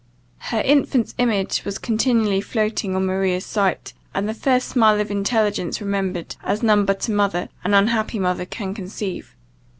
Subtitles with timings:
[0.49, 5.79] Her infant's image was continually floating on Maria's sight, and the first smile of intelligence
[5.79, 9.35] remembered, as none but a mother, an unhappy mother, can conceive.